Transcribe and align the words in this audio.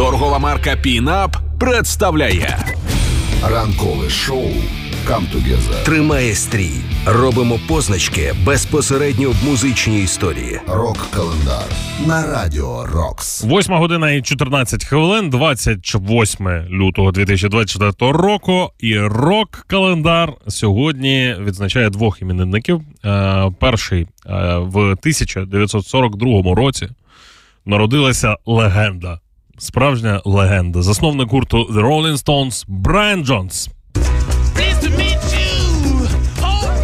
Торгова 0.00 0.38
марка 0.38 0.76
Пінап 0.76 1.36
представляє 1.58 2.58
Ранкове 3.50 4.10
шоу 4.10 4.46
«Come 5.06 5.32
Together». 5.34 5.84
Тримає 5.84 6.34
стрій. 6.34 6.72
Робимо 7.06 7.60
позначки 7.68 8.34
безпосередньо 8.44 9.30
в 9.30 9.44
музичній 9.44 10.02
історії. 10.02 10.60
Рок-календар 10.68 11.64
на 12.06 12.26
радіо 12.26 12.86
Рокс. 12.86 13.44
8 13.44 13.74
година 13.74 14.10
і 14.10 14.22
14 14.22 14.84
хвилин, 14.84 15.30
28 15.30 16.46
лютого 16.70 17.12
2024 17.12 18.12
року. 18.12 18.70
І 18.78 18.98
рок-календар 18.98 20.32
сьогодні 20.48 21.36
відзначає 21.40 21.90
двох 21.90 22.22
іменинників. 22.22 22.80
Е, 23.04 23.50
перший 23.58 24.02
е, 24.02 24.08
в 24.58 24.76
1942 24.76 26.54
році 26.54 26.88
народилася 27.66 28.36
легенда. 28.46 29.20
Справжня 29.60 30.22
легенда. 30.24 30.80
Засновник 30.82 31.28
гурту 31.28 31.68
The 31.70 31.82
Rolling 31.82 32.14
Stones 32.14 32.64
Брайан 32.66 33.22
Джонс. 33.22 33.68
Pleased 34.54 34.80
to 34.82 34.90
meet 34.96 35.20
you. 35.32 36.08
Hope 36.40 36.80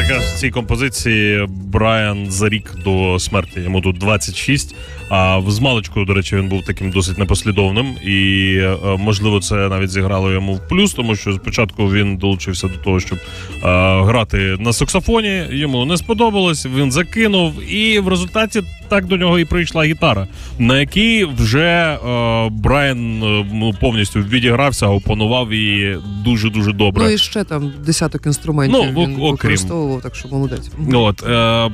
якраз 0.00 0.24
в 0.24 0.38
цій 0.38 0.50
композиції 0.50 1.46
Брайан 1.48 2.30
за 2.30 2.48
рік 2.48 2.74
до 2.84 3.18
смерті. 3.18 3.60
Йому 3.60 3.80
тут 3.80 3.98
26. 3.98 4.74
А 5.10 5.38
в 5.38 5.50
змалечку, 5.50 6.04
до 6.04 6.14
речі, 6.14 6.36
він 6.36 6.48
був 6.48 6.64
таким 6.64 6.90
досить 6.90 7.18
непослідовним. 7.18 7.86
І 8.04 8.54
е, 8.60 8.76
можливо, 8.98 9.40
це 9.40 9.54
навіть 9.54 9.90
зіграло 9.90 10.32
йому 10.32 10.54
в 10.54 10.68
плюс, 10.68 10.94
тому 10.94 11.16
що 11.16 11.32
спочатку 11.32 11.92
він 11.92 12.16
долучився 12.16 12.68
до 12.68 12.74
того, 12.74 13.00
щоб 13.00 13.18
е, 13.18 13.58
грати 14.02 14.56
на 14.58 14.72
саксофоні. 14.72 15.44
Йому 15.50 15.84
не 15.84 15.96
сподобалось. 15.96 16.66
Він 16.66 16.92
закинув, 16.92 17.72
і 17.72 17.98
в 17.98 18.08
результаті 18.08 18.62
так 18.88 19.06
до 19.06 19.16
нього 19.16 19.38
і 19.38 19.44
прийшла 19.44 19.84
гітара, 19.84 20.26
на 20.58 20.80
якій 20.80 21.24
вже 21.38 21.98
е, 22.06 22.48
Брайан 22.50 23.18
ну, 23.52 23.74
повністю 23.80 24.20
відігрався, 24.20 24.86
опанував 24.86 25.52
її 25.52 25.98
дуже 26.24 26.50
дуже 26.50 26.72
добре. 26.72 27.04
Ну 27.04 27.10
і 27.10 27.18
ще 27.18 27.44
там 27.44 27.72
десяток 27.86 28.26
інструментів 28.26 28.78
Ну, 28.94 29.02
він 29.02 29.12
окрім. 29.14 29.30
використовував, 29.30 30.02
так 30.02 30.14
що 30.14 30.28
молодець. 30.28 30.70
От 30.92 31.22
е, 31.28 31.70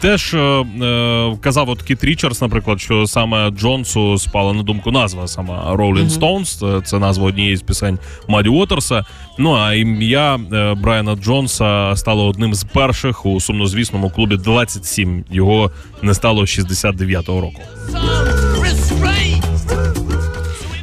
теж 0.00 0.34
е, 0.34 0.38
е, 0.38 1.36
казав 1.40 1.68
от 1.68 1.82
Кіт 1.82 2.04
Річардс, 2.04 2.40
наприклад, 2.40 2.80
що 2.80 3.06
саме 3.06 3.50
Джонсу 3.50 4.18
спала 4.18 4.52
на 4.52 4.62
думку 4.62 4.90
назва 4.90 5.28
саме 5.28 5.52
Rolling 5.52 6.10
Stones. 6.10 6.58
Це, 6.58 6.86
це 6.86 6.98
назва 6.98 7.26
однієї 7.26 7.56
з 7.56 7.62
пісень 7.62 7.98
Маді 8.28 8.48
Уотерса. 8.48 9.04
Ну 9.38 9.54
а 9.54 9.74
ім'я 9.74 10.40
е, 10.52 10.74
Брайана 10.74 11.16
Джонса 11.16 11.96
стало 11.96 12.26
одним 12.26 12.54
з 12.54 12.64
перших 12.64 13.26
у 13.26 13.40
сумнозвісному 13.40 14.10
клубі 14.10 14.36
27. 14.36 15.24
Його 15.30 15.70
не 16.02 16.14
стало 16.14 16.46
з 16.46 16.58
69-го 16.58 17.40
року. 17.40 17.62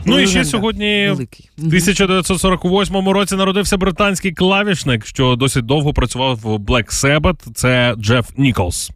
Ну 0.06 0.20
і 0.20 0.28
ще 0.28 0.46
сьогодні. 0.46 1.08
Великий. 1.10 1.50
В 1.58 1.66
1948 1.66 3.10
році 3.10 3.36
народився 3.36 3.78
британський 3.78 4.32
клавішник, 4.32 5.06
що 5.06 5.36
досить 5.36 5.66
довго 5.66 5.94
працював 5.94 6.36
в 6.36 6.46
Black 6.46 6.94
Sabbath. 6.94 7.54
Це 7.54 7.96
Джеф 7.98 8.30
Ніколс. 8.38 8.92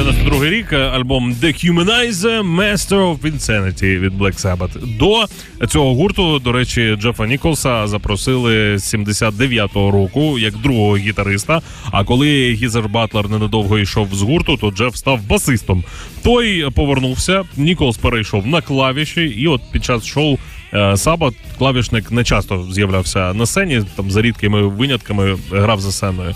92 0.00 0.48
рік 0.48 0.72
е, 0.72 0.76
альбом 0.76 1.32
Dehumanizer 1.32 2.56
Master 2.56 2.88
of 2.88 3.18
Insanity 3.18 3.98
від 3.98 4.12
Black 4.12 4.42
Sabbath. 4.42 4.96
До 4.98 5.26
цього 5.66 5.94
гурту, 5.94 6.38
до 6.38 6.52
речі, 6.52 6.96
Джефа 7.00 7.26
Ніколса 7.26 7.86
запросили 7.86 8.78
з 8.78 8.94
79-го 8.94 9.90
року 9.90 10.38
як 10.38 10.56
другого 10.56 10.96
гітариста. 10.96 11.60
А 11.90 12.04
коли 12.04 12.52
Гізер 12.52 12.88
Батлер 12.88 13.28
ненадовго 13.28 13.78
йшов 13.78 14.08
з 14.12 14.22
гурту, 14.22 14.56
то 14.56 14.70
Джеф 14.70 14.96
став 14.96 15.26
басистом. 15.28 15.84
Той 16.22 16.70
повернувся, 16.70 17.42
Ніколс 17.56 17.98
перейшов 17.98 18.46
на 18.46 18.60
клавіші, 18.60 19.22
і 19.22 19.46
от 19.46 19.60
під 19.72 19.84
час 19.84 20.06
шоу. 20.06 20.38
Е, 20.74 20.96
Sabbath 20.96 21.34
клавішник 21.58 22.10
не 22.10 22.24
часто 22.24 22.66
з'являвся 22.72 23.34
на 23.34 23.46
сцені, 23.46 23.82
там 23.96 24.10
за 24.10 24.22
рідкими 24.22 24.62
винятками 24.62 25.38
грав 25.50 25.80
за 25.80 25.92
сценою. 25.92 26.34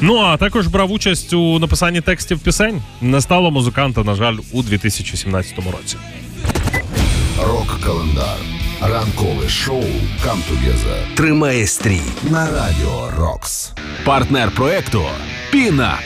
Ну 0.00 0.16
а 0.18 0.36
також 0.36 0.66
брав 0.66 0.92
участь 0.92 1.32
у 1.32 1.58
написанні 1.58 2.00
текстів 2.00 2.38
пісень. 2.38 2.82
Не 3.00 3.20
стало 3.20 3.50
музиканта, 3.50 4.04
на 4.04 4.14
жаль, 4.14 4.36
у 4.52 4.62
2017 4.62 5.54
році. 5.56 5.96
Рок-календар. 7.42 8.36
Ранкове 8.80 9.48
шоу 9.48 9.82
«Come 10.26 10.40
Together» 10.50 11.14
Тримає 11.14 11.66
стрій. 11.66 12.00
на 12.30 12.46
радіо 12.50 13.10
Рокс. 13.18 13.72
партнер 14.04 14.50
проекту 14.50 15.02
Пінап. 15.52 15.98